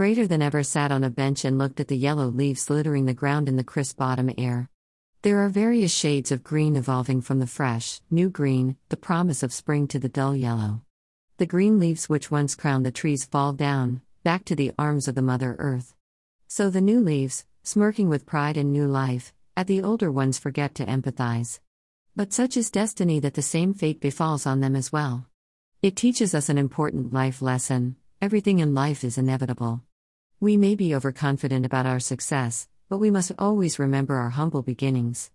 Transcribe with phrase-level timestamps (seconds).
[0.00, 3.12] greater than ever sat on a bench and looked at the yellow leaves littering the
[3.12, 4.66] ground in the crisp autumn air.
[5.20, 9.52] There are various shades of green evolving from the fresh, new green, the promise of
[9.52, 10.80] spring, to the dull yellow.
[11.36, 15.16] The green leaves which once crowned the trees fall down, back to the arms of
[15.16, 15.94] the Mother Earth.
[16.48, 20.74] So the new leaves, smirking with pride and new life, at the older ones forget
[20.76, 21.60] to empathize.
[22.16, 25.26] But such is destiny that the same fate befalls on them as well.
[25.82, 29.82] It teaches us an important life lesson everything in life is inevitable.
[30.42, 35.28] We may be overconfident about our success, but we must always remember our humble beginnings.